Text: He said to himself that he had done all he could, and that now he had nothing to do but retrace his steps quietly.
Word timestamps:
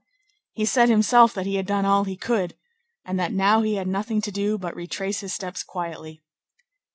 He 0.53 0.65
said 0.65 0.87
to 0.87 0.93
himself 0.93 1.31
that 1.35 1.45
he 1.45 1.57
had 1.57 1.67
done 1.67 1.85
all 1.85 2.05
he 2.05 2.17
could, 2.17 2.55
and 3.05 3.19
that 3.19 3.31
now 3.31 3.61
he 3.61 3.75
had 3.75 3.87
nothing 3.87 4.19
to 4.23 4.31
do 4.31 4.57
but 4.57 4.75
retrace 4.75 5.19
his 5.19 5.35
steps 5.35 5.61
quietly. 5.61 6.23